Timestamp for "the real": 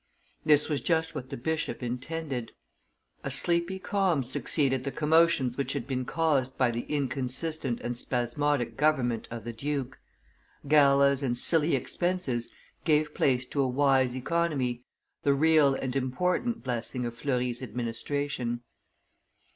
15.21-15.75